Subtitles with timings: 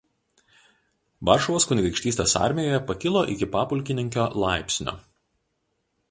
[1.29, 4.95] Varšuvos kunigaikštystės armijoje pakilo iki papulkininkio laipsnio.